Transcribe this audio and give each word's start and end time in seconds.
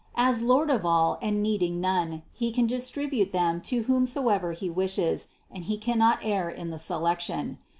As 0.15 0.41
Lord 0.41 0.71
of 0.71 0.83
all 0.83 1.19
and 1.21 1.43
needing 1.43 1.79
none, 1.79 2.23
He 2.33 2.51
can 2.51 2.65
distribute 2.65 3.31
them 3.33 3.61
to 3.69 3.83
whomsoever 3.83 4.53
He 4.53 4.67
wishes, 4.67 5.27
and 5.51 5.65
He 5.65 5.77
cannot 5.77 6.17
err 6.23 6.49
in 6.49 6.71
the 6.71 6.79
selection. 6.79 7.59